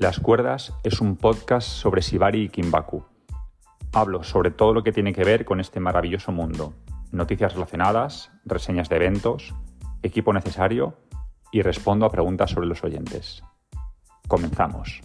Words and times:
Las 0.00 0.18
Cuerdas 0.18 0.72
es 0.82 1.02
un 1.02 1.16
podcast 1.16 1.68
sobre 1.68 2.00
Shibari 2.00 2.44
y 2.44 2.48
Kimbaku. 2.48 3.04
Hablo 3.92 4.24
sobre 4.24 4.50
todo 4.50 4.72
lo 4.72 4.82
que 4.82 4.92
tiene 4.92 5.12
que 5.12 5.24
ver 5.24 5.44
con 5.44 5.60
este 5.60 5.78
maravilloso 5.78 6.32
mundo. 6.32 6.72
Noticias 7.12 7.52
relacionadas, 7.52 8.32
reseñas 8.46 8.88
de 8.88 8.96
eventos, 8.96 9.54
equipo 10.02 10.32
necesario 10.32 10.96
y 11.52 11.60
respondo 11.60 12.06
a 12.06 12.10
preguntas 12.10 12.50
sobre 12.50 12.66
los 12.66 12.82
oyentes. 12.82 13.42
Comenzamos. 14.26 15.02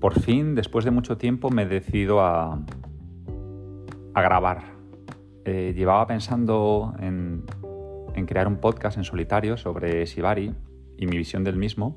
Por 0.00 0.20
fin, 0.20 0.54
después 0.54 0.84
de 0.84 0.92
mucho 0.92 1.18
tiempo, 1.18 1.50
me 1.50 1.62
he 1.62 1.66
decidido 1.66 2.20
a, 2.20 2.60
a 4.18 4.22
grabar. 4.22 4.62
Eh, 5.44 5.72
llevaba 5.76 6.06
pensando 6.06 6.94
en, 6.98 7.44
crear 8.26 8.48
un 8.48 8.56
podcast 8.56 8.98
en 8.98 9.04
solitario 9.04 9.56
sobre 9.56 10.04
Shibari 10.04 10.52
y 10.96 11.06
mi 11.06 11.16
visión 11.16 11.44
del 11.44 11.56
mismo 11.56 11.96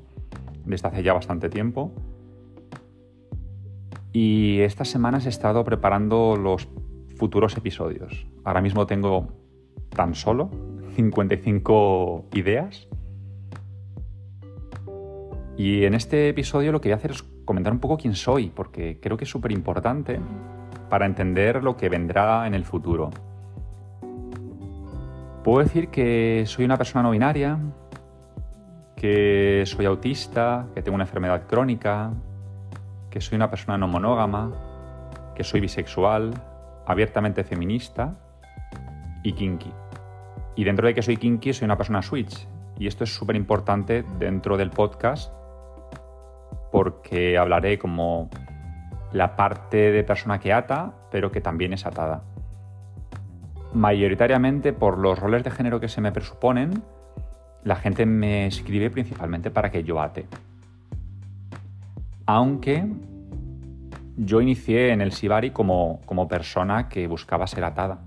desde 0.64 0.88
hace 0.88 1.02
ya 1.02 1.12
bastante 1.12 1.48
tiempo. 1.48 1.92
Y 4.12 4.60
estas 4.60 4.88
semanas 4.88 5.26
he 5.26 5.30
estado 5.30 5.64
preparando 5.64 6.36
los 6.36 6.68
futuros 7.16 7.56
episodios. 7.56 8.26
Ahora 8.44 8.60
mismo 8.60 8.86
tengo 8.86 9.28
tan 9.90 10.14
solo 10.14 10.50
55 10.94 12.26
ideas. 12.34 12.88
Y 15.56 15.84
en 15.84 15.94
este 15.94 16.28
episodio 16.28 16.72
lo 16.72 16.80
que 16.80 16.88
voy 16.88 16.92
a 16.92 16.96
hacer 16.96 17.10
es 17.10 17.22
comentar 17.44 17.72
un 17.72 17.80
poco 17.80 17.96
quién 17.98 18.14
soy, 18.14 18.50
porque 18.50 19.00
creo 19.00 19.16
que 19.16 19.24
es 19.24 19.30
súper 19.30 19.50
importante 19.50 20.20
para 20.92 21.06
entender 21.06 21.64
lo 21.64 21.74
que 21.74 21.88
vendrá 21.88 22.46
en 22.46 22.52
el 22.52 22.66
futuro. 22.66 23.08
Puedo 25.42 25.60
decir 25.60 25.88
que 25.88 26.44
soy 26.46 26.66
una 26.66 26.76
persona 26.76 27.02
no 27.02 27.12
binaria, 27.12 27.58
que 28.94 29.62
soy 29.64 29.86
autista, 29.86 30.66
que 30.74 30.82
tengo 30.82 30.96
una 30.96 31.04
enfermedad 31.04 31.46
crónica, 31.46 32.12
que 33.08 33.22
soy 33.22 33.36
una 33.36 33.48
persona 33.48 33.78
no 33.78 33.88
monógama, 33.88 34.52
que 35.34 35.42
soy 35.44 35.60
bisexual, 35.60 36.34
abiertamente 36.84 37.42
feminista 37.42 38.14
y 39.22 39.32
kinky. 39.32 39.72
Y 40.56 40.64
dentro 40.64 40.86
de 40.86 40.92
que 40.92 41.00
soy 41.00 41.16
kinky, 41.16 41.54
soy 41.54 41.64
una 41.64 41.78
persona 41.78 42.02
switch. 42.02 42.46
Y 42.78 42.86
esto 42.86 43.04
es 43.04 43.14
súper 43.14 43.36
importante 43.36 44.04
dentro 44.18 44.58
del 44.58 44.68
podcast 44.68 45.32
porque 46.70 47.38
hablaré 47.38 47.78
como 47.78 48.28
la 49.12 49.36
parte 49.36 49.92
de 49.92 50.04
persona 50.04 50.38
que 50.38 50.52
ata, 50.52 50.92
pero 51.10 51.30
que 51.30 51.40
también 51.40 51.72
es 51.72 51.86
atada. 51.86 52.22
Mayoritariamente 53.74 54.72
por 54.72 54.98
los 54.98 55.18
roles 55.18 55.44
de 55.44 55.50
género 55.50 55.80
que 55.80 55.88
se 55.88 56.00
me 56.00 56.12
presuponen, 56.12 56.82
la 57.64 57.76
gente 57.76 58.06
me 58.06 58.46
escribe 58.46 58.90
principalmente 58.90 59.50
para 59.50 59.70
que 59.70 59.84
yo 59.84 60.00
ate. 60.00 60.26
Aunque 62.26 62.86
yo 64.16 64.40
inicié 64.40 64.92
en 64.92 65.00
el 65.00 65.12
Sibari 65.12 65.50
como, 65.50 66.00
como 66.06 66.28
persona 66.28 66.88
que 66.88 67.06
buscaba 67.06 67.46
ser 67.46 67.64
atada. 67.64 68.00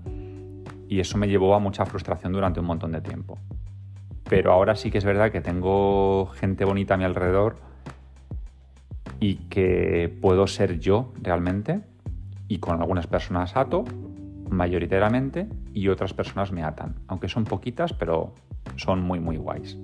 Y 0.88 1.00
eso 1.00 1.18
me 1.18 1.28
llevó 1.28 1.54
a 1.54 1.58
mucha 1.58 1.84
frustración 1.84 2.32
durante 2.32 2.60
un 2.60 2.66
montón 2.66 2.92
de 2.92 3.00
tiempo. 3.00 3.38
Pero 4.28 4.52
ahora 4.52 4.76
sí 4.76 4.90
que 4.90 4.98
es 4.98 5.04
verdad 5.04 5.30
que 5.30 5.40
tengo 5.40 6.26
gente 6.26 6.64
bonita 6.64 6.94
a 6.94 6.96
mi 6.96 7.04
alrededor 7.04 7.56
y 9.20 9.36
que 9.48 10.14
puedo 10.20 10.46
ser 10.46 10.78
yo 10.78 11.12
realmente 11.22 11.80
y 12.48 12.58
con 12.58 12.80
algunas 12.80 13.06
personas 13.06 13.56
ato 13.56 13.84
mayoritariamente 14.50 15.48
y 15.72 15.88
otras 15.88 16.14
personas 16.14 16.52
me 16.52 16.62
atan, 16.62 16.96
aunque 17.08 17.28
son 17.28 17.44
poquitas 17.44 17.92
pero 17.92 18.34
son 18.76 19.02
muy 19.02 19.20
muy 19.20 19.36
guays. 19.36 19.78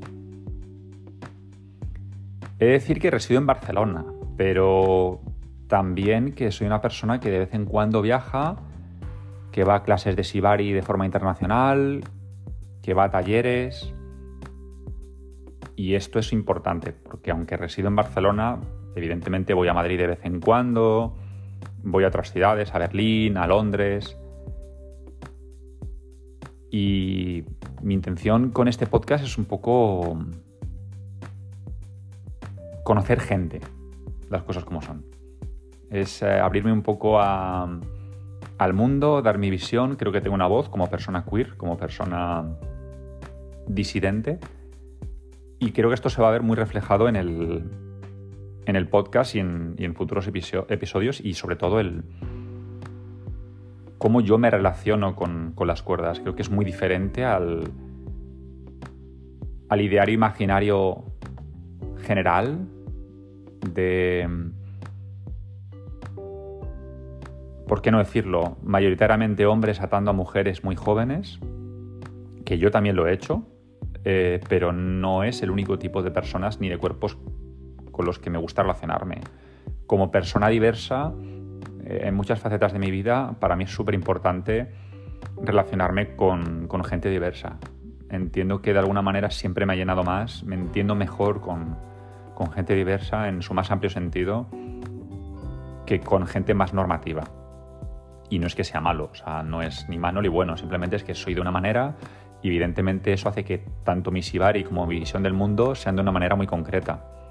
He 2.58 2.66
de 2.66 2.72
decir 2.72 3.00
que 3.00 3.10
resido 3.10 3.40
en 3.40 3.46
Barcelona, 3.46 4.04
pero 4.36 5.20
también 5.66 6.32
que 6.32 6.52
soy 6.52 6.66
una 6.66 6.80
persona 6.80 7.18
que 7.18 7.30
de 7.30 7.40
vez 7.40 7.54
en 7.54 7.64
cuando 7.64 8.02
viaja, 8.02 8.56
que 9.50 9.64
va 9.64 9.76
a 9.76 9.82
clases 9.82 10.16
de 10.16 10.22
Shibari 10.22 10.72
de 10.72 10.82
forma 10.82 11.04
internacional, 11.04 12.04
que 12.82 12.94
va 12.94 13.04
a 13.04 13.10
talleres. 13.10 13.92
Y 15.74 15.94
esto 15.94 16.18
es 16.18 16.32
importante, 16.32 16.92
porque 16.92 17.30
aunque 17.30 17.56
resido 17.56 17.88
en 17.88 17.96
Barcelona, 17.96 18.60
Evidentemente 18.94 19.54
voy 19.54 19.68
a 19.68 19.74
Madrid 19.74 19.98
de 19.98 20.06
vez 20.06 20.20
en 20.24 20.40
cuando, 20.40 21.16
voy 21.82 22.04
a 22.04 22.08
otras 22.08 22.32
ciudades, 22.32 22.74
a 22.74 22.78
Berlín, 22.78 23.36
a 23.36 23.46
Londres. 23.46 24.16
Y 26.70 27.44
mi 27.82 27.94
intención 27.94 28.50
con 28.50 28.68
este 28.68 28.86
podcast 28.86 29.24
es 29.24 29.36
un 29.38 29.44
poco 29.44 30.18
conocer 32.84 33.20
gente, 33.20 33.60
las 34.30 34.42
cosas 34.42 34.64
como 34.64 34.82
son. 34.82 35.04
Es 35.90 36.22
eh, 36.22 36.40
abrirme 36.40 36.72
un 36.72 36.82
poco 36.82 37.20
al 37.20 38.72
mundo, 38.72 39.20
dar 39.20 39.38
mi 39.38 39.50
visión. 39.50 39.96
Creo 39.96 40.12
que 40.12 40.20
tengo 40.20 40.34
una 40.34 40.46
voz 40.46 40.68
como 40.68 40.88
persona 40.88 41.24
queer, 41.24 41.56
como 41.56 41.76
persona 41.76 42.56
disidente. 43.66 44.38
Y 45.58 45.72
creo 45.72 45.90
que 45.90 45.94
esto 45.94 46.08
se 46.08 46.22
va 46.22 46.28
a 46.28 46.32
ver 46.32 46.42
muy 46.42 46.56
reflejado 46.56 47.08
en 47.08 47.16
el, 47.16 47.91
en 48.66 48.76
el 48.76 48.88
podcast 48.88 49.34
y 49.34 49.40
en, 49.40 49.94
futuros 49.94 50.26
episodios 50.28 51.20
y 51.20 51.34
sobre 51.34 51.56
todo 51.56 51.80
el 51.80 52.04
cómo 53.98 54.20
yo 54.20 54.36
me 54.36 54.50
relaciono 54.50 55.14
con, 55.14 55.54
las 55.64 55.82
cuerdas. 55.82 56.20
Creo 56.20 56.34
que 56.34 56.42
es 56.42 56.50
muy 56.50 56.64
diferente 56.64 57.24
al, 57.24 57.70
al 59.68 59.80
ideario 59.80 60.14
imaginario 60.14 61.04
general 62.04 62.66
de... 63.72 64.28
¿Por 67.68 67.80
qué 67.80 67.90
no 67.92 67.98
decirlo? 67.98 68.58
Mayoritariamente 68.64 69.46
hombres 69.46 69.80
atando 69.80 70.10
a 70.10 70.14
mujeres 70.14 70.64
muy 70.64 70.74
jóvenes, 70.74 71.38
que 72.44 72.58
yo 72.58 72.70
también 72.72 72.96
lo 72.96 73.06
he 73.06 73.12
hecho, 73.12 73.46
eh, 74.04 74.40
pero 74.48 74.72
no 74.72 75.22
es 75.22 75.42
el 75.42 75.50
único 75.50 75.78
tipo 75.78 76.02
de 76.02 76.10
personas 76.10 76.60
ni 76.60 76.68
de 76.68 76.76
cuerpos 76.76 77.16
con 77.92 78.06
los 78.06 78.18
que 78.18 78.30
me 78.30 78.38
gusta 78.38 78.62
relacionarme. 78.62 79.20
Como 79.86 80.10
persona 80.10 80.48
diversa, 80.48 81.12
eh, 81.84 82.00
en 82.04 82.14
muchas 82.14 82.40
facetas 82.40 82.72
de 82.72 82.78
mi 82.78 82.90
vida, 82.90 83.36
para 83.38 83.54
mí 83.54 83.64
es 83.64 83.70
súper 83.70 83.94
importante 83.94 84.72
relacionarme 85.40 86.16
con, 86.16 86.68
gente 86.84 87.08
diversa. 87.08 87.58
Entiendo 88.08 88.60
que 88.60 88.72
de 88.72 88.78
alguna 88.80 89.02
manera 89.02 89.30
siempre 89.30 89.66
me 89.66 89.74
ha 89.74 89.76
llenado 89.76 90.02
más, 90.02 90.42
me 90.44 90.54
entiendo 90.54 90.94
mejor 90.94 91.40
con, 91.40 91.76
con 92.34 92.50
gente 92.50 92.74
diversa 92.74 93.28
en 93.28 93.42
su 93.42 93.54
más 93.54 93.70
amplio 93.70 93.90
sentido 93.90 94.48
que 95.86 96.00
con 96.00 96.26
gente 96.26 96.54
más 96.54 96.74
normativa. 96.74 97.24
Y 98.28 98.38
no 98.38 98.46
es 98.46 98.54
que 98.54 98.64
sea 98.64 98.80
malo, 98.80 99.10
o 99.12 99.14
sea, 99.14 99.42
no 99.42 99.62
es 99.62 99.88
ni 99.88 99.98
malo 99.98 100.22
ni 100.22 100.28
bueno, 100.28 100.56
simplemente 100.56 100.96
es 100.96 101.04
que 101.04 101.14
soy 101.14 101.34
de 101.34 101.40
una 101.40 101.50
manera 101.50 101.96
y 102.42 102.48
evidentemente 102.48 103.12
eso 103.12 103.28
hace 103.28 103.44
que 103.44 103.64
tanto 103.84 104.10
mi 104.10 104.20
Shibari 104.20 104.64
como 104.64 104.86
mi 104.86 104.98
visión 104.98 105.22
del 105.22 105.34
mundo 105.34 105.74
sean 105.74 105.96
de 105.96 106.02
una 106.02 106.12
manera 106.12 106.34
muy 106.34 106.46
concreta 106.46 107.21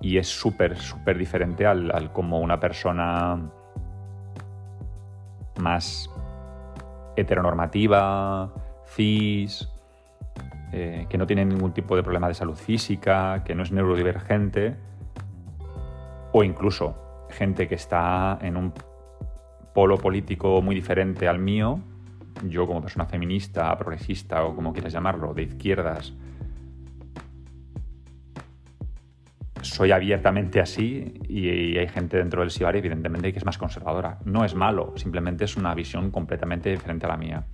y 0.00 0.18
es 0.18 0.28
súper, 0.28 0.76
súper 0.76 1.18
diferente 1.18 1.66
al, 1.66 2.12
como 2.12 2.40
una 2.40 2.60
persona 2.60 3.50
más 5.58 6.10
heteronormativa, 7.16 8.52
cis, 8.86 9.68
eh, 10.72 11.06
que 11.08 11.16
no 11.16 11.26
tiene 11.26 11.44
ningún 11.44 11.72
tipo 11.72 11.96
de 11.96 12.02
problema 12.02 12.28
de 12.28 12.34
salud 12.34 12.56
física, 12.56 13.42
que 13.44 13.54
no 13.54 13.62
es 13.62 13.72
neurodivergente, 13.72 14.76
o 16.32 16.44
incluso 16.44 17.26
gente 17.30 17.66
que 17.68 17.74
está 17.74 18.38
en 18.42 18.56
un 18.56 18.72
polo 19.74 19.96
político 19.98 20.60
muy 20.62 20.74
diferente 20.74 21.28
al 21.28 21.38
mío, 21.38 21.80
yo 22.44 22.66
como 22.66 22.80
persona 22.80 23.06
feminista, 23.06 23.76
progresista 23.76 24.44
o 24.44 24.54
como 24.54 24.72
quieras 24.72 24.92
llamarlo, 24.92 25.32
de 25.34 25.44
izquierdas, 25.44 26.12
soy 29.76 29.92
abiertamente 29.92 30.58
así 30.58 31.12
y, 31.28 31.76
hay 31.76 31.86
gente 31.88 32.16
dentro 32.16 32.40
del 32.40 32.50
Sibari, 32.50 32.78
evidentemente, 32.78 33.30
que 33.30 33.38
es 33.38 33.44
más 33.44 33.58
conservadora. 33.58 34.18
No 34.24 34.42
es 34.42 34.54
malo, 34.54 34.94
simplemente 34.96 35.44
es 35.44 35.54
una 35.58 35.74
visión 35.74 36.10
completamente 36.10 36.70
diferente 36.70 37.04
a 37.04 37.10
la 37.10 37.18
mía. 37.18 37.44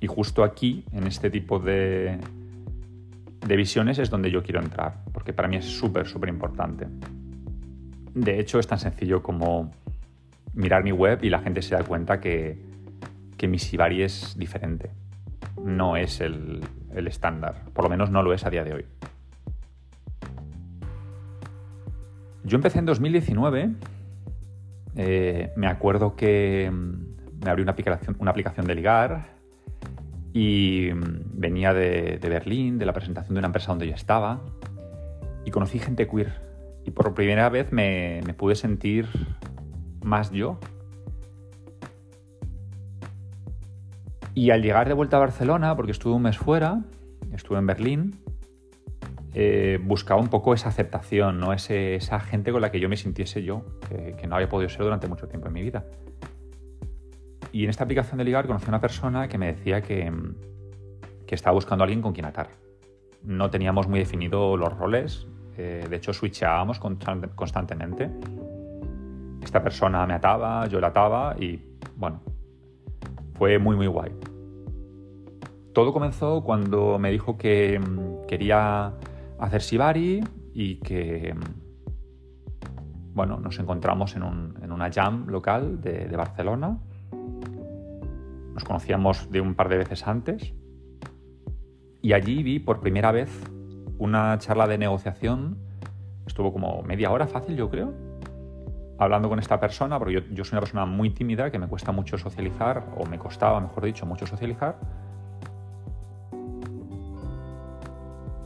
Y 0.00 0.08
justo 0.08 0.42
aquí, 0.42 0.84
en 0.92 1.06
este 1.06 1.30
tipo 1.30 1.60
de, 1.60 2.18
de 3.46 3.56
visiones, 3.56 4.00
es 4.00 4.10
donde 4.10 4.28
yo 4.32 4.42
quiero 4.42 4.60
entrar, 4.60 5.04
porque 5.12 5.32
para 5.32 5.46
mí 5.46 5.54
es 5.54 5.66
súper, 5.66 6.08
súper 6.08 6.30
importante. 6.30 6.88
De 8.12 8.40
hecho, 8.40 8.58
es 8.58 8.66
tan 8.66 8.80
sencillo 8.80 9.22
como 9.22 9.70
mirar 10.54 10.82
mi 10.82 10.90
web 10.90 11.20
y 11.22 11.30
la 11.30 11.38
gente 11.38 11.62
se 11.62 11.76
da 11.76 11.84
cuenta 11.84 12.18
que, 12.18 12.58
que 13.36 13.46
mi 13.46 13.60
Sibari 13.60 14.02
es 14.02 14.36
diferente. 14.36 14.90
No 15.64 15.96
es 15.96 16.20
el, 16.20 16.60
el 16.92 17.06
estándar, 17.06 17.66
por 17.72 17.84
lo 17.84 17.88
menos 17.88 18.10
no 18.10 18.20
lo 18.24 18.34
es 18.34 18.44
a 18.44 18.50
día 18.50 18.64
de 18.64 18.74
hoy. 18.74 18.84
Yo 22.44 22.56
empecé 22.56 22.78
en 22.78 22.86
2019. 22.86 23.70
Eh, 24.96 25.52
me 25.56 25.66
acuerdo 25.68 26.16
que 26.16 26.70
mm, 26.70 27.44
me 27.44 27.50
abrí 27.50 27.62
una 27.62 27.72
aplicación, 27.72 28.16
una 28.18 28.30
aplicación 28.30 28.66
de 28.66 28.74
ligar 28.74 29.36
y 30.32 30.90
mm, 30.92 31.40
venía 31.40 31.72
de, 31.72 32.18
Berlín, 32.22 32.78
de 32.78 32.86
la 32.86 32.92
presentación 32.92 33.34
de 33.34 33.38
una 33.38 33.46
empresa 33.46 33.68
donde 33.68 33.86
yo 33.86 33.94
estaba, 33.94 34.40
y 35.44 35.50
conocí 35.50 35.78
gente 35.78 36.08
queer. 36.08 36.40
Y 36.84 36.90
por 36.90 37.14
primera 37.14 37.48
vez 37.48 37.72
me, 37.72 38.20
me 38.26 38.34
pude 38.34 38.54
sentir 38.54 39.06
más 40.02 40.30
yo. 40.32 40.58
Y 44.34 44.50
al 44.50 44.62
llegar 44.62 44.88
de 44.88 44.94
vuelta 44.94 45.18
a 45.18 45.20
Barcelona, 45.20 45.76
porque 45.76 45.92
estuve 45.92 46.14
un 46.14 46.22
mes 46.22 46.38
fuera, 46.38 46.82
estuve 47.32 47.58
en 47.58 47.66
Berlín, 47.66 48.21
eh, 49.34 49.78
buscaba 49.82 50.20
un 50.20 50.28
poco 50.28 50.52
esa 50.52 50.68
aceptación, 50.68 51.38
¿no? 51.38 51.52
esa 51.52 52.20
gente 52.20 52.52
con 52.52 52.60
la 52.60 52.70
que 52.70 52.80
yo 52.80 52.88
me 52.88 52.96
sintiese 52.96 53.42
yo, 53.42 53.64
que, 53.88 54.26
no 54.26 54.36
había 54.36 54.48
podido 54.48 54.68
ser 54.68 54.82
durante 54.82 55.08
mucho 55.08 55.26
tiempo 55.26 55.48
en 55.48 55.54
mi 55.54 55.62
vida. 55.62 55.86
Y 57.50 57.64
en 57.64 57.70
esta 57.70 57.84
aplicación 57.84 58.18
de 58.18 58.24
ligar 58.24 58.46
conocí 58.46 58.66
a 58.66 58.68
una 58.68 58.80
persona 58.80 59.28
que 59.28 59.38
me 59.38 59.46
decía 59.46 59.80
que, 59.80 60.12
que 61.26 61.34
estaba 61.34 61.54
buscando 61.54 61.82
a 61.82 61.86
alguien 61.86 62.02
con 62.02 62.12
quien 62.12 62.26
atar. 62.26 62.50
No 63.22 63.50
teníamos 63.50 63.88
muy 63.88 64.00
definidos 64.00 64.58
los 64.58 64.76
roles, 64.76 65.26
eh, 65.56 65.86
de 65.88 65.96
hecho 65.96 66.12
switchábamos 66.12 66.78
constantemente. 66.78 68.10
Esta 69.42 69.62
persona 69.62 70.06
me 70.06 70.14
ataba, 70.14 70.66
yo 70.66 70.80
la 70.80 70.88
ataba 70.88 71.36
y 71.38 71.60
bueno, 71.96 72.22
fue 73.34 73.58
muy 73.58 73.76
muy 73.76 73.86
guay. 73.86 74.12
Todo 75.72 75.92
comenzó 75.92 76.42
cuando 76.42 76.98
me 76.98 77.10
dijo 77.10 77.38
que 77.38 77.78
mm, 77.78 78.26
quería 78.26 78.92
hacer 79.42 79.60
Shibari 79.60 80.20
y 80.54 80.76
que, 80.76 81.34
bueno, 83.12 83.40
nos 83.40 83.58
encontramos 83.58 84.14
en, 84.14 84.22
una 84.22 84.90
jam 84.90 85.26
local 85.26 85.80
de, 85.80 86.16
Barcelona. 86.16 86.78
Nos 88.54 88.64
conocíamos 88.64 89.30
de 89.30 89.40
un 89.40 89.54
par 89.54 89.68
de 89.68 89.78
veces 89.78 90.06
antes 90.06 90.54
y 92.00 92.12
allí 92.12 92.42
vi 92.42 92.60
por 92.60 92.80
primera 92.80 93.10
vez 93.10 93.30
una 93.98 94.38
charla 94.38 94.68
de 94.68 94.78
negociación. 94.78 95.58
Estuvo 96.24 96.52
como 96.52 96.82
media 96.82 97.10
hora 97.10 97.26
fácil, 97.26 97.56
yo 97.56 97.68
creo, 97.68 97.92
hablando 98.98 99.28
con 99.28 99.40
esta 99.40 99.58
persona, 99.58 99.98
porque 99.98 100.14
yo, 100.14 100.20
yo 100.30 100.44
soy 100.44 100.54
una 100.54 100.60
persona 100.60 100.86
muy 100.86 101.10
tímida, 101.10 101.50
que 101.50 101.58
me 101.58 101.66
cuesta 101.66 101.90
mucho 101.90 102.16
socializar, 102.16 102.86
o 102.96 103.06
me 103.06 103.18
costaba, 103.18 103.60
mejor 103.60 103.84
dicho, 103.84 104.06
mucho 104.06 104.24
socializar 104.24 105.01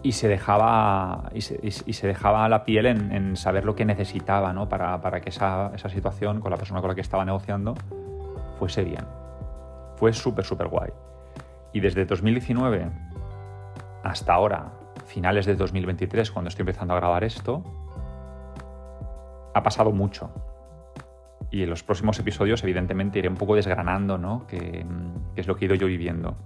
y 0.06 0.12
se 0.12 0.28
dejaba, 0.28 1.32
y 1.34 1.40
se, 1.40 2.06
dejaba 2.06 2.48
la 2.48 2.64
piel 2.64 2.86
en, 2.86 3.36
saber 3.36 3.64
lo 3.64 3.74
que 3.74 3.84
necesitaba 3.84 4.52
¿no? 4.52 4.68
para, 4.68 5.20
que 5.20 5.30
esa, 5.30 5.76
situación 5.88 6.40
con 6.40 6.52
la 6.52 6.56
persona 6.56 6.80
con 6.80 6.90
la 6.90 6.94
que 6.94 7.00
estaba 7.00 7.24
negociando 7.24 7.74
fuese 8.56 8.84
bien. 8.84 9.04
Fue 9.96 10.12
súper, 10.12 10.44
súper 10.44 10.68
guay. 10.68 10.90
Y 11.72 11.80
desde 11.80 12.04
2019 12.04 12.88
hasta 14.04 14.32
ahora, 14.32 14.70
finales 15.06 15.44
de 15.44 15.56
2023, 15.56 16.30
cuando 16.30 16.50
estoy 16.50 16.62
empezando 16.62 16.94
a 16.94 16.98
grabar 16.98 17.24
esto, 17.24 17.64
ha 19.54 19.62
pasado 19.64 19.90
mucho. 19.90 20.30
Y 21.50 21.64
en 21.64 21.70
los 21.70 21.82
próximos 21.82 22.16
episodios, 22.20 22.62
evidentemente, 22.62 23.18
iré 23.18 23.28
un 23.28 23.34
poco 23.34 23.56
desgranando 23.56 24.18
¿no? 24.18 24.46
qué, 24.46 24.86
qué 25.34 25.40
es 25.40 25.48
lo 25.48 25.56
que 25.56 25.64
he 25.64 25.66
ido 25.66 25.74
yo 25.74 25.88
viviendo. 25.88 26.36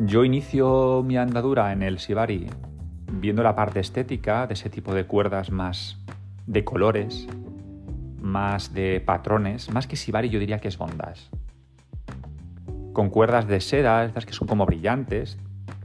Yo 0.00 0.24
inicio 0.24 1.02
mi 1.04 1.16
andadura 1.16 1.72
en 1.72 1.82
el 1.82 1.96
Shibari 1.96 2.46
viendo 3.10 3.42
la 3.42 3.56
parte 3.56 3.80
estética 3.80 4.46
de 4.46 4.54
ese 4.54 4.70
tipo 4.70 4.94
de 4.94 5.06
cuerdas 5.06 5.50
más 5.50 5.98
de 6.46 6.64
colores, 6.64 7.26
más 8.20 8.72
de 8.72 9.00
patrones, 9.00 9.72
más 9.72 9.88
que 9.88 9.96
Shibari 9.96 10.28
yo 10.28 10.38
diría 10.38 10.60
que 10.60 10.68
es 10.68 10.78
bondage. 10.78 11.28
Con 12.92 13.10
cuerdas 13.10 13.48
de 13.48 13.60
seda, 13.60 14.04
estas 14.04 14.24
que 14.24 14.32
son 14.32 14.46
como 14.46 14.66
brillantes, 14.66 15.36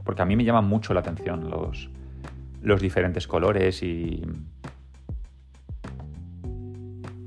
porque 0.04 0.22
a 0.22 0.24
mí 0.24 0.36
me 0.36 0.44
llaman 0.44 0.68
mucho 0.68 0.94
la 0.94 1.00
atención 1.00 1.50
los, 1.50 1.90
los 2.62 2.80
diferentes 2.80 3.26
colores 3.26 3.82
y... 3.82 4.22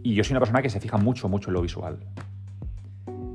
Y 0.03 0.13
yo 0.13 0.23
soy 0.23 0.31
una 0.31 0.39
persona 0.39 0.61
que 0.61 0.69
se 0.69 0.79
fija 0.79 0.95
mucho, 0.95 1.27
mucho 1.27 1.49
en 1.49 1.55
lo 1.55 1.61
visual. 1.61 1.99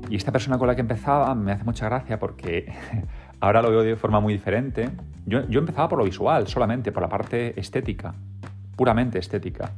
Y 0.09 0.15
esta 0.15 0.31
persona 0.31 0.57
con 0.57 0.67
la 0.67 0.75
que 0.75 0.81
empezaba 0.81 1.33
me 1.35 1.51
hace 1.51 1.63
mucha 1.63 1.85
gracia 1.85 2.17
porque 2.19 2.73
Ahora 3.43 3.61
lo 3.61 3.71
veo 3.71 3.83
de 3.83 3.97
forma 3.97 4.21
muy 4.21 4.31
diferente. 4.31 4.89
Yo, 5.25 5.41
empezaba 5.49 5.89
por 5.89 5.99
lo 5.99 6.05
visual, 6.05 6.47
solamente, 6.47 6.93
por 6.93 7.03
la 7.03 7.09
parte 7.09 7.59
estética, 7.59 8.15
puramente 8.77 9.19
estética. 9.19 9.73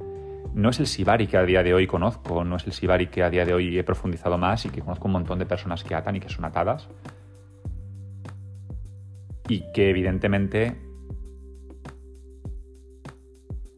No 0.54 0.70
es 0.70 0.80
el 0.80 0.86
Sibari 0.86 1.26
que 1.26 1.36
a 1.36 1.44
día 1.44 1.64
de 1.64 1.74
hoy 1.74 1.88
conozco, 1.88 2.44
no 2.44 2.58
es 2.58 2.68
el 2.68 2.74
Sibari 2.74 3.08
que 3.08 3.24
a 3.24 3.32
día 3.32 3.44
de 3.44 3.56
hoy 3.56 3.76
he 3.76 3.84
profundizado 3.84 4.38
más 4.38 4.68
y 4.68 4.70
que 4.70 4.82
conozco 4.82 5.08
un 5.08 5.14
montón 5.14 5.40
de 5.40 5.48
personas 5.48 5.84
que 5.84 5.96
atan 5.96 6.16
y 6.16 6.20
que 6.20 6.30
son 6.30 6.46
atadas. 6.46 6.88
Y 9.50 9.64
que 9.74 9.90
evidentemente 9.90 10.76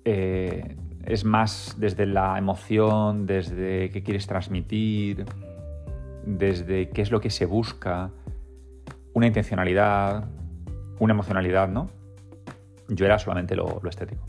eh, 0.04 0.76
es 1.06 1.24
más 1.24 1.78
desde 1.78 2.06
la 2.08 2.38
emoción, 2.38 3.26
desde 3.26 3.90
qué 3.90 4.04
quieres 4.04 4.28
transmitir, 4.28 5.24
desde 6.26 6.90
qué 6.90 7.02
es 7.02 7.10
lo 7.10 7.22
que 7.22 7.30
se 7.30 7.46
busca 7.46 8.12
una 9.18 9.26
intencionalidad, 9.26 10.26
una 11.00 11.14
emocionalidad, 11.14 11.68
¿no? 11.70 11.90
Yo 12.88 13.04
era 13.08 13.18
solamente 13.18 13.56
lo, 13.56 13.82
estético. 13.90 14.24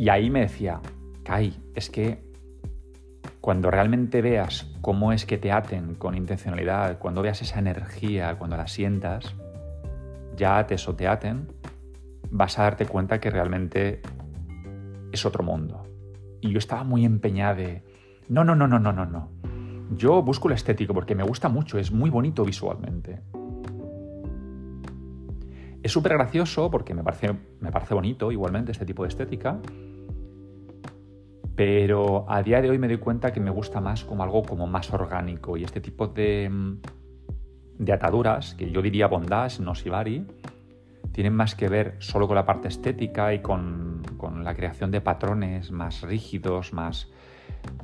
Y 0.00 0.08
ahí 0.08 0.30
me 0.30 0.40
decía, 0.40 0.80
Kai, 1.22 1.56
es 1.76 1.90
que 1.90 2.18
cuando 3.40 3.70
realmente 3.70 4.20
veas 4.20 4.68
cómo 4.80 5.12
es 5.12 5.24
que 5.26 5.38
te 5.38 5.52
aten 5.52 5.94
con 5.94 6.16
intencionalidad, 6.16 6.98
cuando 6.98 7.22
veas 7.22 7.40
esa 7.40 7.60
energía, 7.60 8.34
cuando 8.36 8.56
la 8.56 8.66
sientas, 8.66 9.32
ya 10.36 10.58
ates 10.58 10.88
o 10.88 10.96
te 10.96 11.06
aten, 11.06 11.46
vas 12.32 12.58
a 12.58 12.64
darte 12.64 12.86
cuenta 12.86 13.20
que 13.20 13.30
realmente 13.30 14.02
es 15.12 15.24
otro 15.24 15.44
mundo. 15.44 15.84
Y 16.40 16.50
yo 16.50 16.58
estaba 16.58 16.82
muy 16.82 17.04
empeñada 17.04 17.54
de, 17.54 17.84
no, 18.28 18.42
no, 18.42 18.56
no, 18.56 18.66
no, 18.66 18.80
no, 18.80 18.92
no, 18.92 19.06
no. 19.06 19.30
Yo 19.96 20.20
busco 20.20 20.48
lo 20.48 20.56
estético 20.56 20.94
porque 20.94 21.14
me 21.14 21.22
gusta 21.22 21.48
mucho, 21.48 21.78
es 21.78 21.92
muy 21.92 22.10
bonito 22.10 22.44
visualmente. 22.44 23.22
Es 25.84 25.92
súper 25.92 26.14
gracioso 26.14 26.70
porque 26.70 26.94
me 26.94 27.04
parece, 27.04 27.36
me 27.60 27.70
parece 27.70 27.92
bonito 27.92 28.32
igualmente 28.32 28.72
este 28.72 28.86
tipo 28.86 29.02
de 29.02 29.10
estética, 29.10 29.60
pero 31.54 32.24
a 32.26 32.42
día 32.42 32.62
de 32.62 32.70
hoy 32.70 32.78
me 32.78 32.88
doy 32.88 32.96
cuenta 32.96 33.34
que 33.34 33.38
me 33.38 33.50
gusta 33.50 33.82
más 33.82 34.02
como 34.02 34.22
algo 34.22 34.42
como 34.44 34.66
más 34.66 34.90
orgánico 34.94 35.58
y 35.58 35.64
este 35.64 35.82
tipo 35.82 36.06
de, 36.06 36.50
de 37.78 37.92
ataduras, 37.92 38.54
que 38.54 38.70
yo 38.70 38.80
diría 38.80 39.08
bondage, 39.08 39.60
no 39.60 39.74
shibari, 39.74 40.26
tienen 41.12 41.34
más 41.34 41.54
que 41.54 41.68
ver 41.68 41.96
solo 41.98 42.26
con 42.28 42.36
la 42.36 42.46
parte 42.46 42.68
estética 42.68 43.34
y 43.34 43.42
con, 43.42 44.00
con 44.16 44.42
la 44.42 44.54
creación 44.54 44.90
de 44.90 45.02
patrones 45.02 45.70
más 45.70 46.00
rígidos, 46.00 46.72
más 46.72 47.10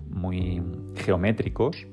muy 0.08 0.62
geométricos, 0.96 1.86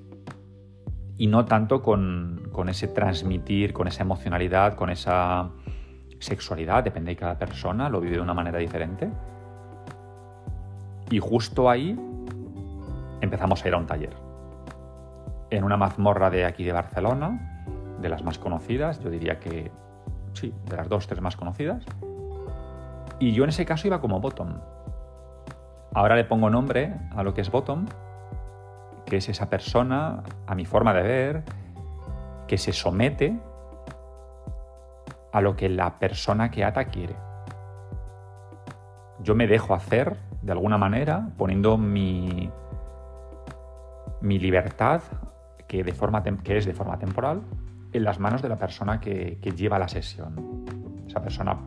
y 1.17 1.27
no 1.27 1.43
tanto 1.43 1.81
con, 1.81 2.47
con 2.53 2.69
ese 2.69 2.87
transmitir, 2.87 3.73
con 3.73 3.89
esa 3.89 4.03
emocionalidad, 4.03 4.75
con 4.75 4.89
esa 4.89 5.51
sexualidad, 6.19 6.83
depende 6.83 7.11
de 7.11 7.15
cada 7.17 7.37
persona, 7.37 7.89
lo 7.89 8.01
vive 8.01 8.15
de 8.15 8.21
una 8.21 8.33
manera 8.33 8.59
diferente. 8.59 9.09
Y 11.09 11.19
justo 11.19 11.69
ahí 11.69 11.97
empezamos 13.21 13.63
a 13.63 13.67
ir 13.67 13.73
a 13.73 13.77
un 13.77 13.85
taller. 13.85 14.15
En 15.49 15.63
una 15.63 15.77
mazmorra 15.77 16.29
de 16.29 16.45
aquí 16.45 16.63
de 16.63 16.73
Barcelona, 16.73 17.65
de 18.01 18.09
las 18.09 18.23
más 18.23 18.37
conocidas, 18.37 18.99
yo 18.99 19.09
diría 19.09 19.39
que 19.39 19.71
sí, 20.33 20.53
de 20.69 20.75
las 20.75 20.89
dos, 20.89 21.07
tres 21.07 21.21
más 21.21 21.35
conocidas. 21.35 21.85
Y 23.19 23.31
yo 23.31 23.43
en 23.43 23.49
ese 23.49 23.65
caso 23.65 23.87
iba 23.87 24.01
como 24.01 24.19
bottom. 24.19 24.55
Ahora 25.93 26.15
le 26.15 26.25
pongo 26.25 26.49
nombre 26.49 26.93
a 27.15 27.23
lo 27.23 27.33
que 27.33 27.41
es 27.41 27.49
bottom, 27.49 27.85
que 29.05 29.17
es 29.17 29.29
esa 29.29 29.49
persona, 29.49 30.23
a 30.45 30.53
mi 30.53 30.65
forma 30.65 30.93
de 30.93 31.01
ver, 31.01 31.43
que 32.47 32.57
se 32.57 32.73
somete 32.73 33.39
a 35.31 35.41
lo 35.41 35.55
que 35.55 35.69
la 35.69 35.99
persona 35.99 36.49
que 36.49 36.63
ata 36.63 36.85
quiere. 36.85 37.15
Yo 39.19 39.35
me 39.35 39.47
dejo 39.47 39.73
hacer 39.73 40.15
de 40.41 40.51
alguna 40.51 40.77
manera 40.77 41.29
poniendo 41.37 41.77
mi, 41.77 42.49
mi 44.21 44.39
libertad, 44.39 45.01
que, 45.67 45.83
de 45.83 45.93
forma 45.93 46.23
que 46.23 46.57
es 46.57 46.65
de 46.65 46.73
forma 46.73 46.97
temporal, 46.97 47.41
en 47.93 48.03
las 48.03 48.19
manos 48.19 48.41
de 48.41 48.49
la 48.49 48.57
persona 48.57 48.99
que, 48.99 49.39
lleva 49.55 49.79
la 49.79 49.87
sesión. 49.87 50.65
Esa 51.07 51.21
persona, 51.21 51.57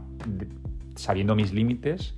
sabiendo 0.95 1.35
mis 1.35 1.52
límites, 1.52 2.14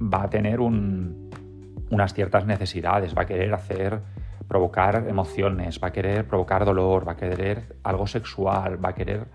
va 0.00 0.24
a 0.24 0.30
tener 0.30 0.60
unas 0.60 2.14
ciertas 2.14 2.46
necesidades, 2.46 3.16
va 3.16 3.22
a 3.22 3.26
querer 3.26 3.52
hacer, 3.54 4.00
provocar 4.48 5.06
emociones, 5.08 5.80
va 5.82 5.88
a 5.88 5.92
querer 5.92 6.26
provocar 6.26 6.64
dolor, 6.64 7.06
va 7.06 7.12
a 7.12 7.16
querer 7.16 7.76
algo 7.82 8.06
sexual, 8.06 8.82
va 8.84 8.90
a 8.90 8.94
querer 8.94 9.26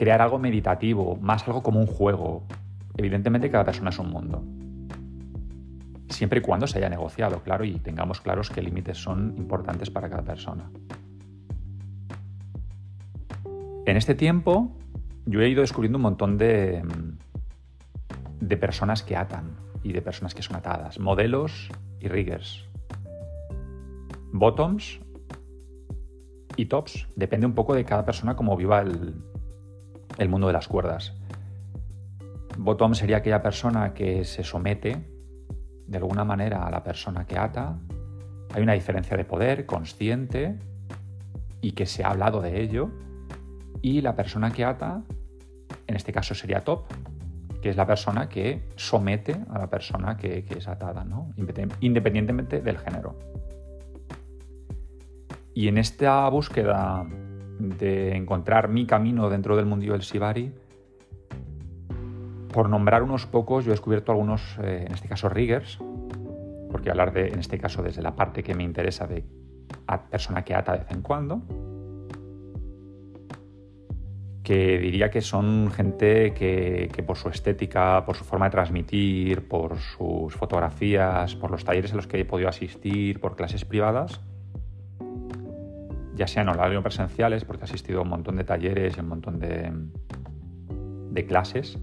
crear 0.00 0.22
algo 0.22 0.38
meditativo, 0.38 1.18
más 1.20 1.46
algo 1.46 1.62
como 1.62 1.78
un 1.78 1.86
juego. 1.86 2.46
Evidentemente 2.96 3.50
cada 3.50 3.66
persona 3.66 3.90
es 3.90 3.98
un 3.98 4.08
mundo. 4.08 4.42
siempre 6.08 6.38
y 6.38 6.42
cuando 6.42 6.66
se 6.66 6.78
haya 6.78 6.88
negociado, 6.88 7.42
claro, 7.42 7.64
y 7.66 7.78
tengamos 7.80 8.22
claros 8.22 8.48
qué 8.48 8.62
límites 8.62 8.96
son 8.96 9.34
importantes 9.36 9.90
para 9.90 10.08
cada 10.08 10.22
persona. 10.22 10.70
En 13.84 13.98
este 13.98 14.14
tiempo 14.14 14.74
yo 15.26 15.42
he 15.42 15.50
ido 15.50 15.60
descubriendo 15.60 15.98
un 15.98 16.02
montón 16.02 16.38
de, 16.38 16.82
de 18.40 18.56
personas 18.56 19.02
que 19.02 19.16
atan 19.16 19.50
y 19.82 19.92
de 19.92 20.00
personas 20.00 20.34
que 20.34 20.40
son 20.40 20.56
atadas, 20.56 20.98
modelos 20.98 21.70
y 22.00 22.08
riggers, 22.08 22.64
bottoms 24.32 24.98
y 26.56 26.64
tops. 26.66 27.06
Depende 27.16 27.44
un 27.46 27.54
poco 27.54 27.74
de 27.74 27.84
cada 27.84 28.06
persona 28.06 28.34
cómo 28.34 28.56
viva 28.56 28.80
el, 28.80 29.14
el 30.18 30.28
mundo 30.28 30.46
de 30.46 30.52
las 30.52 30.68
cuerdas. 30.68 31.14
Bottom 32.58 32.94
sería 32.94 33.18
aquella 33.18 33.42
persona 33.42 33.94
que 33.94 34.24
se 34.24 34.44
somete 34.44 35.06
de 35.86 35.98
alguna 35.98 36.24
manera 36.24 36.66
a 36.66 36.70
la 36.70 36.82
persona 36.84 37.26
que 37.26 37.38
ata. 37.38 37.78
Hay 38.52 38.62
una 38.62 38.74
diferencia 38.74 39.16
de 39.16 39.24
poder 39.24 39.66
consciente 39.66 40.58
y 41.60 41.72
que 41.72 41.86
se 41.86 42.04
ha 42.04 42.10
hablado 42.10 42.40
de 42.40 42.60
ello. 42.60 42.90
Y 43.82 44.00
la 44.02 44.14
persona 44.14 44.52
que 44.52 44.64
ata, 44.64 45.02
en 45.86 45.96
este 45.96 46.12
caso 46.12 46.34
sería 46.34 46.60
top, 46.60 46.84
que 47.62 47.70
es 47.70 47.76
la 47.76 47.86
persona 47.86 48.28
que 48.28 48.68
somete 48.76 49.36
a 49.50 49.58
la 49.58 49.68
persona 49.68 50.16
que, 50.16 50.44
es 50.48 50.68
atada, 50.68 51.04
¿no? 51.04 51.32
independientemente 51.80 52.60
del 52.60 52.78
género. 52.78 53.18
Y 55.54 55.68
en 55.68 55.78
esta 55.78 56.28
búsqueda 56.28 57.06
de 57.60 58.16
encontrar 58.16 58.68
mi 58.68 58.86
camino 58.86 59.28
dentro 59.28 59.56
del 59.56 59.66
mundo 59.66 59.92
del 59.92 60.00
Shibari, 60.00 60.52
por 62.52 62.68
nombrar 62.68 63.02
unos 63.02 63.26
pocos, 63.26 63.64
yo 63.64 63.70
he 63.70 63.74
descubierto 63.74 64.12
algunos, 64.12 64.58
eh, 64.62 64.84
en 64.86 64.92
este 64.92 65.08
caso 65.08 65.28
riggers, 65.28 65.78
porque 66.70 66.90
hablar 66.90 67.12
de, 67.12 67.28
en 67.28 67.38
este 67.38 67.58
caso 67.58 67.82
desde 67.82 68.02
la 68.02 68.16
parte 68.16 68.42
que 68.42 68.54
me 68.54 68.64
interesa 68.64 69.06
de 69.06 69.24
persona 70.10 70.42
que 70.42 70.54
ata 70.54 70.72
de 70.72 70.78
vez 70.78 70.90
en 70.90 71.02
cuando, 71.02 71.42
que 74.42 74.78
diría 74.78 75.10
que 75.10 75.20
son 75.20 75.70
gente 75.70 76.32
que, 76.32 76.88
que, 76.92 77.02
por 77.02 77.16
su 77.16 77.28
estética, 77.28 78.04
por 78.04 78.16
su 78.16 78.24
forma 78.24 78.46
de 78.46 78.50
transmitir, 78.50 79.46
por 79.46 79.78
sus 79.78 80.34
fotografías, 80.34 81.36
por 81.36 81.50
los 81.50 81.64
talleres 81.64 81.92
en 81.92 81.98
los 81.98 82.06
que 82.06 82.18
he 82.18 82.24
podido 82.24 82.48
asistir, 82.48 83.20
por 83.20 83.36
clases 83.36 83.64
privadas, 83.64 84.20
ya 86.20 86.26
sean 86.26 86.50
online 86.50 86.76
o 86.76 86.82
presenciales, 86.82 87.46
porque 87.46 87.62
he 87.62 87.64
asistido 87.64 88.00
a 88.00 88.02
un 88.02 88.10
montón 88.10 88.36
de 88.36 88.44
talleres 88.44 88.94
y 88.98 89.00
un 89.00 89.08
montón 89.08 89.38
de, 89.40 89.72
de 91.12 91.24
clases, 91.24 91.78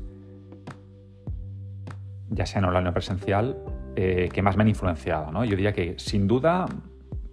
ya 2.29 2.45
sea 2.45 2.59
en 2.59 2.65
online 2.65 2.89
o 2.89 2.93
presencial, 2.93 3.57
eh, 3.95 4.29
que 4.31 4.43
más 4.43 4.55
me 4.55 4.61
han 4.61 4.67
influenciado. 4.69 5.31
¿no? 5.31 5.43
Yo 5.43 5.55
diría 5.55 5.73
que, 5.73 5.95
sin 5.97 6.27
duda, 6.27 6.67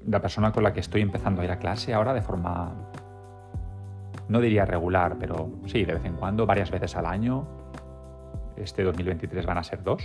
la 0.07 0.23
persona 0.23 0.51
con 0.51 0.63
la 0.63 0.73
que 0.73 0.81
estoy 0.81 1.03
empezando 1.03 1.43
a 1.43 1.45
ir 1.45 1.51
a 1.51 1.59
clase 1.59 1.93
ahora 1.93 2.15
de 2.15 2.23
forma, 2.23 2.73
no 4.31 4.41
diría 4.41 4.65
regular, 4.65 5.17
pero 5.21 5.51
sí, 5.67 5.85
de 5.85 5.93
vez 5.93 6.07
en 6.07 6.15
cuando, 6.15 6.47
varias 6.47 6.71
veces 6.71 6.97
al 6.97 7.05
año, 7.05 7.47
este 8.57 8.83
2023 8.83 9.45
van 9.45 9.59
a 9.59 9.63
ser 9.63 9.83
dos, 9.83 10.03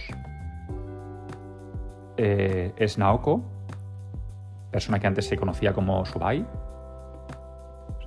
eh, 2.18 2.74
es 2.76 2.98
Naoko, 2.98 3.42
persona 4.70 5.00
que 5.00 5.08
antes 5.08 5.28
se 5.28 5.38
conocía 5.38 5.72
como 5.72 6.06
Subai. 6.06 6.46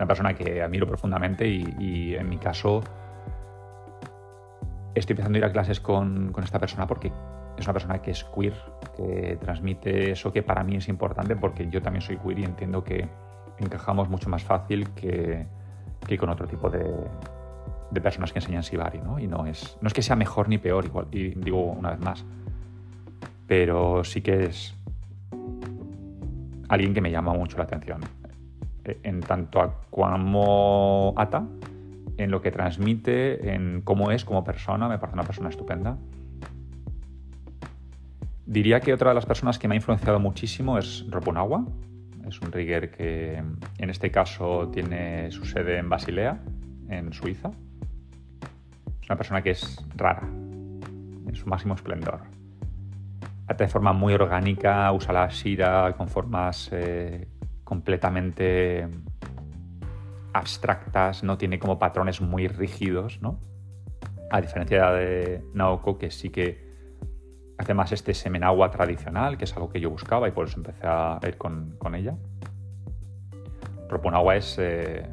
Una 0.02 0.08
persona 0.08 0.34
que 0.34 0.60
admiro 0.60 0.86
profundamente 0.86 1.46
y 1.46 2.14
en 2.16 2.28
mi 2.28 2.36
caso 2.36 2.82
estoy 4.94 5.14
empezando 5.14 5.36
a 5.36 5.38
ir 5.38 5.44
a 5.44 5.52
clases 5.52 5.80
con, 5.80 6.34
esta 6.42 6.58
persona 6.58 6.86
porque 6.86 7.12
es 7.56 7.66
una 7.66 7.72
persona 7.72 8.02
que 8.02 8.10
es 8.10 8.24
queer, 8.24 8.54
que 8.96 9.38
transmite 9.40 10.12
eso 10.12 10.32
que 10.32 10.42
para 10.42 10.62
mí 10.64 10.76
es 10.76 10.88
importante 10.88 11.36
porque 11.36 11.68
yo 11.68 11.80
también 11.82 12.02
soy 12.02 12.18
queer 12.18 12.40
y 12.40 12.44
entiendo 12.44 12.84
que 12.84 13.08
encajamos 13.58 14.08
mucho 14.08 14.28
más 14.28 14.42
fácil 14.42 14.90
que, 14.90 15.46
con 16.18 16.28
otro 16.28 16.46
tipo 16.46 16.68
de, 16.68 16.84
personas 18.00 18.32
que 18.32 18.38
enseñan 18.38 18.62
Sibari, 18.62 19.00
¿no? 19.00 19.18
Y 19.18 19.26
no 19.26 19.46
es, 19.46 19.76
no 19.80 19.86
es 19.86 19.94
que 19.94 20.02
sea 20.02 20.16
mejor 20.16 20.48
ni 20.48 20.58
peor, 20.58 20.84
igual, 20.84 21.06
y 21.10 21.28
digo 21.34 21.62
una 21.62 21.90
vez 21.90 22.00
más, 22.00 22.24
pero 23.46 24.02
sí 24.02 24.22
que 24.22 24.44
es 24.44 24.74
alguien 26.68 26.94
que 26.94 27.00
me 27.00 27.10
llama 27.10 27.32
mucho 27.34 27.58
la 27.58 27.64
atención. 27.64 28.00
En 28.84 29.20
tanto 29.20 29.60
a 29.60 29.80
como 29.90 31.14
ata, 31.16 31.46
en 32.16 32.30
lo 32.30 32.40
que 32.42 32.50
transmite, 32.50 33.54
en 33.54 33.82
cómo 33.82 34.10
es 34.10 34.24
como 34.24 34.44
persona, 34.44 34.88
me 34.88 34.98
parece 34.98 35.14
una 35.14 35.24
persona 35.24 35.48
estupenda. 35.48 35.98
Diría 38.46 38.80
que 38.80 38.92
otra 38.92 39.10
de 39.10 39.14
las 39.14 39.26
personas 39.26 39.58
que 39.58 39.68
me 39.68 39.74
ha 39.74 39.76
influenciado 39.76 40.18
muchísimo 40.18 40.78
es 40.78 41.06
Ropunawa. 41.08 41.64
Es 42.26 42.40
un 42.40 42.52
rigger 42.52 42.90
que 42.90 43.42
en 43.78 43.90
este 43.90 44.10
caso 44.10 44.68
tiene 44.68 45.30
su 45.30 45.44
sede 45.44 45.78
en 45.78 45.88
Basilea, 45.88 46.40
en 46.88 47.12
Suiza. 47.12 47.50
Es 49.00 49.08
una 49.08 49.16
persona 49.16 49.42
que 49.42 49.50
es 49.50 49.84
rara, 49.96 50.22
en 50.22 51.34
su 51.34 51.46
máximo 51.46 51.74
esplendor. 51.74 52.20
Ata 53.46 53.64
de 53.64 53.68
forma 53.68 53.92
muy 53.92 54.14
orgánica, 54.14 54.90
usa 54.92 55.12
la 55.12 55.28
shira 55.28 55.94
con 55.96 56.08
formas 56.08 56.68
eh, 56.72 57.26
completamente 57.72 58.86
abstractas, 60.34 61.24
no 61.24 61.38
tiene 61.38 61.58
como 61.58 61.78
patrones 61.78 62.20
muy 62.20 62.46
rígidos, 62.46 63.22
¿no? 63.22 63.40
A 64.30 64.42
diferencia 64.42 64.90
de 64.90 65.42
Naoko, 65.54 65.96
que 65.96 66.10
sí 66.10 66.28
que 66.28 66.70
hace 67.56 67.72
más 67.72 67.90
este 67.92 68.12
semenagua 68.12 68.70
tradicional, 68.70 69.38
que 69.38 69.44
es 69.44 69.54
algo 69.56 69.70
que 69.70 69.80
yo 69.80 69.88
buscaba 69.88 70.28
y 70.28 70.32
por 70.32 70.48
eso 70.48 70.58
empecé 70.58 70.86
a 70.86 71.18
ir 71.26 71.38
con, 71.38 71.94
ella. 71.94 72.14
Roponagua 73.88 74.36
es, 74.36 74.58
eh, 74.58 75.06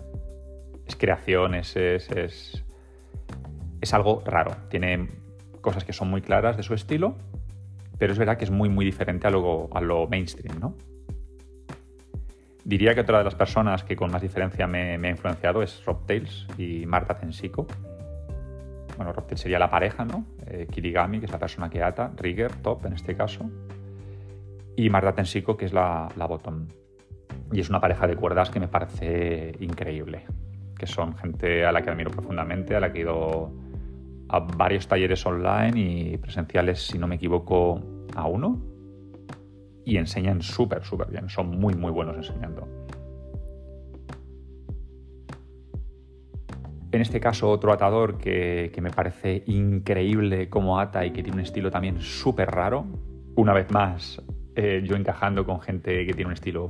es 0.86 0.98
creación, 0.98 1.56
es, 1.56 1.78
es, 1.78 2.10
es, 3.80 3.94
algo 3.94 4.22
raro. 4.26 4.52
Tiene 4.68 5.08
cosas 5.62 5.86
que 5.86 5.94
son 5.94 6.10
muy 6.10 6.22
claras 6.22 6.58
de 6.58 6.64
su 6.64 6.74
estilo, 6.74 7.16
pero 7.98 8.12
es 8.12 8.20
verdad 8.20 8.38
que 8.38 8.44
es 8.44 8.52
muy, 8.52 8.68
muy 8.68 8.84
diferente 8.84 9.28
a 9.28 9.30
lo, 9.30 9.70
a 9.74 9.80
lo 9.80 10.10
mainstream, 10.10 10.60
¿no? 10.60 10.76
Diría 12.64 12.94
que 12.94 13.02
otra 13.02 13.20
de 13.20 13.24
las 13.24 13.36
personas 13.36 13.84
que 13.84 13.96
con 13.96 14.12
más 14.12 14.22
diferencia 14.22 14.68
me, 14.68 14.96
ha 14.96 15.10
influenciado 15.10 15.62
es 15.62 15.84
Rob 15.86 16.06
Tails 16.06 16.48
y 16.58 16.86
Marta 16.86 17.18
Tensico. 17.18 17.66
Bueno, 18.98 19.14
Rob 19.14 19.26
sería 19.36 19.60
la 19.60 19.70
pareja, 19.70 20.04
¿no? 20.04 20.26
Eh, 20.46 20.68
Kirigami, 20.70 21.20
que 21.20 21.26
es 21.26 21.32
la 21.32 21.40
persona 21.40 21.70
que 21.70 21.82
ata, 21.82 22.12
Rigger, 22.18 22.52
top 22.58 22.86
en 22.86 22.94
este 22.94 23.16
caso, 23.16 23.50
y 24.76 24.90
Marta 24.90 25.14
Tensico, 25.14 25.56
que 25.56 25.66
es 25.66 25.74
la, 25.74 26.10
la 26.18 26.26
bottom. 26.26 26.68
Y 27.52 27.62
es 27.62 27.70
una 27.70 27.80
pareja 27.80 28.08
de 28.08 28.16
cuerdas 28.16 28.50
que 28.50 28.60
me 28.60 28.68
parece 28.68 29.56
increíble, 29.60 30.26
que 30.78 30.86
son 30.86 31.16
gente 31.18 31.66
a 31.66 31.72
la 31.72 31.82
que 31.82 31.90
admiro 31.90 32.12
profundamente, 32.12 32.76
a 32.76 32.80
la 32.80 32.92
que 32.92 33.00
he 33.00 33.02
ido 33.02 33.52
a 34.28 34.40
varios 34.40 34.88
talleres 34.88 35.26
online 35.26 35.80
y 35.80 36.18
presenciales, 36.18 36.86
si 36.86 37.00
no 37.00 37.08
me 37.08 37.16
equivoco, 37.16 37.82
a 38.16 38.28
uno, 38.28 38.62
y 39.90 39.98
enseñan 39.98 40.42
súper, 40.42 40.84
súper 40.84 41.10
bien. 41.10 41.30
Son 41.30 41.50
muy, 41.50 41.74
muy 41.74 41.92
buenos 41.92 42.16
enseñando. 42.16 42.68
En 46.92 47.02
este 47.02 47.20
caso, 47.20 47.50
otro 47.50 47.72
atador 47.72 48.18
que, 48.18 48.72
me 48.82 48.92
parece 48.92 49.44
increíble 49.48 50.50
como 50.50 50.80
ata 50.80 51.06
y 51.06 51.12
que 51.12 51.24
tiene 51.24 51.38
un 51.38 51.44
estilo 51.44 51.72
también 51.72 52.02
súper 52.02 52.52
raro. 52.52 52.86
Una 53.36 53.54
vez 53.54 53.72
más, 53.72 54.22
eh, 54.56 54.84
yo 54.86 54.96
encajando 54.96 55.46
con 55.46 55.60
gente 55.60 56.06
que 56.06 56.14
tiene 56.14 56.28
un 56.28 56.34
estilo 56.34 56.68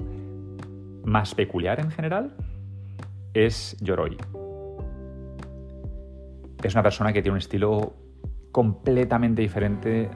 más 1.04 1.36
peculiar 1.36 1.80
en 1.80 1.92
general, 1.92 2.36
es 3.34 3.78
Yoroi. 3.82 4.18
Es 6.64 6.74
una 6.74 6.84
persona 6.84 7.14
que 7.14 7.22
tiene 7.22 7.34
un 7.34 7.40
estilo 7.40 7.94
completamente 8.52 9.42
diferente 9.42 10.10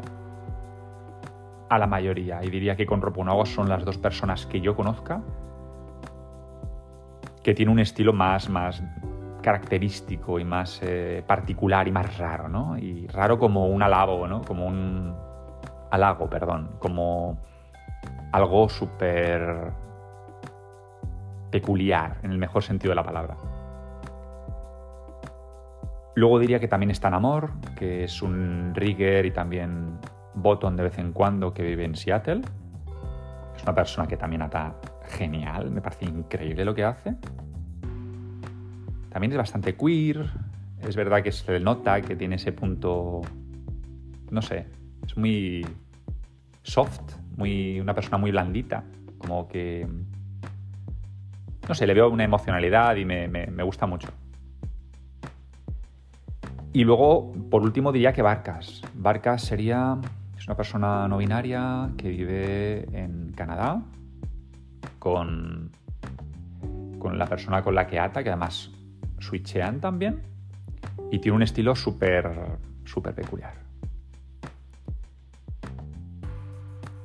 a 1.75 1.79
la 1.79 1.87
mayoría. 1.87 2.43
Y 2.43 2.49
diría 2.49 2.75
que 2.75 2.85
con 2.85 3.01
Ropunawa 3.01 3.45
son 3.45 3.69
las 3.69 3.83
dos 3.85 3.97
personas 3.97 4.45
que 4.45 4.61
yo 4.61 4.75
conozca 4.75 5.21
que 7.43 7.53
tiene 7.53 7.71
un 7.71 7.79
estilo 7.79 8.13
más, 8.13 8.49
más 8.49 8.81
característico 9.41 10.39
y 10.39 10.45
más 10.45 10.79
eh, 10.81 11.23
particular 11.27 11.87
y 11.87 11.91
más 11.91 12.17
raro, 12.17 12.47
¿no? 12.47 12.77
Y 12.77 13.05
raro 13.07 13.37
como 13.37 13.67
un 13.67 13.83
halago, 13.83 14.27
¿no? 14.27 14.41
Como 14.41 14.65
un 14.65 15.13
halago, 15.91 16.29
perdón, 16.29 16.71
como 16.79 17.37
algo 18.31 18.69
súper 18.69 19.73
peculiar, 21.51 22.17
en 22.23 22.31
el 22.31 22.37
mejor 22.37 22.63
sentido 22.63 22.91
de 22.91 22.95
la 22.95 23.03
palabra. 23.03 23.35
Luego 26.15 26.39
diría 26.39 26.59
que 26.59 26.67
también 26.67 26.91
está 26.91 27.09
Namor, 27.09 27.51
que 27.75 28.05
es 28.05 28.21
un 28.21 28.73
rigger 28.73 29.25
y 29.25 29.31
también 29.31 29.99
Botton 30.35 30.75
de 30.75 30.83
vez 30.83 30.97
en 30.97 31.11
cuando 31.13 31.53
que 31.53 31.63
vive 31.63 31.85
en 31.85 31.95
Seattle. 31.95 32.41
Es 33.55 33.63
una 33.63 33.75
persona 33.75 34.07
que 34.07 34.17
también 34.17 34.41
ata 34.41 34.75
genial, 35.07 35.69
me 35.69 35.81
parece 35.81 36.05
increíble 36.05 36.65
lo 36.65 36.73
que 36.73 36.83
hace. 36.83 37.15
También 39.09 39.31
es 39.31 39.37
bastante 39.37 39.75
queer, 39.75 40.27
es 40.81 40.95
verdad 40.95 41.21
que 41.21 41.31
se 41.31 41.51
le 41.51 41.59
nota 41.59 42.01
que 42.01 42.15
tiene 42.15 42.35
ese 42.35 42.51
punto, 42.51 43.21
no 44.31 44.41
sé, 44.41 44.65
es 45.05 45.15
muy 45.15 45.65
soft, 46.63 47.17
muy, 47.37 47.79
una 47.79 47.93
persona 47.93 48.17
muy 48.17 48.31
blandita, 48.31 48.83
como 49.17 49.47
que... 49.47 49.87
No 51.67 51.75
sé, 51.75 51.87
le 51.87 51.93
veo 51.93 52.09
una 52.09 52.25
emocionalidad 52.25 52.95
y 52.97 53.05
me, 53.05 53.27
me 53.27 53.63
gusta 53.63 53.85
mucho. 53.85 54.09
Y 56.73 56.83
luego, 56.83 57.31
por 57.51 57.61
último, 57.61 57.91
diría 57.91 58.11
que 58.11 58.21
Barcas. 58.21 58.81
Barcas 58.95 59.43
sería 59.43 59.99
es 60.43 60.47
una 60.47 60.57
persona 60.57 61.07
no 61.07 61.19
binaria 61.19 61.89
que 61.95 62.09
vive 62.09 62.85
en 62.91 63.31
Canadá 63.31 63.81
con, 64.99 65.71
con 66.99 67.17
la 67.17 67.27
persona 67.27 67.61
con 67.61 67.75
la 67.75 67.87
que 67.87 67.97
ata, 67.97 68.23
que 68.23 68.29
además 68.29 68.69
switchean 69.21 69.79
también, 69.79 70.21
y 71.11 71.19
tiene 71.19 71.37
un 71.37 71.43
estilo 71.43 71.77
súper, 71.77 72.29
súper 72.83 73.15
peculiar. 73.15 73.53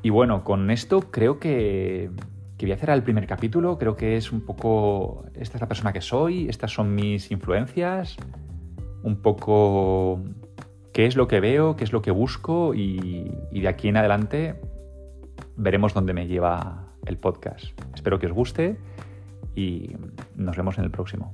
Y 0.03 0.11
bueno, 0.11 0.43
con 0.43 0.73
esto 0.73 1.13
creo 1.13 1.39
que, 1.39 2.11
que 2.57 2.67
voy 2.67 2.73
a 2.73 2.75
hacer 2.75 2.91
el 2.91 3.05
primer 3.05 3.29
capítulo. 3.29 3.79
Creo 3.79 3.95
que 3.95 4.17
es 4.17 4.33
un 4.33 4.41
poco. 4.41 5.27
Esta 5.35 5.59
es 5.59 5.61
la 5.61 5.69
persona 5.69 5.93
que 5.93 6.01
soy, 6.01 6.49
estas 6.49 6.73
son 6.73 6.93
mis 6.93 7.31
influencias 7.31 8.17
un 9.05 9.23
poco 9.23 10.21
qué 10.99 11.07
es 11.07 11.15
lo 11.15 11.29
que 11.29 11.39
veo, 11.39 11.77
qué 11.77 11.85
es 11.85 11.93
lo 11.93 12.03
que 12.03 12.11
busco 12.11 12.75
y, 12.75 13.31
de 13.53 13.69
aquí 13.69 13.87
en 13.87 13.97
adelante 13.97 14.61
veremos 15.55 15.95
dónde 15.95 16.13
me 16.13 16.27
lleva 16.27 16.89
el 17.07 17.19
podcast. 17.19 17.67
Espero 17.95 18.19
que 18.19 18.27
os 18.27 18.33
guste 18.33 18.77
y 19.55 19.95
nos 20.35 20.57
vemos 20.57 20.77
en 20.77 20.83
el 20.83 20.91
próximo. 20.91 21.33